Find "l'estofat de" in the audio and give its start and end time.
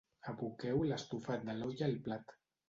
0.91-1.57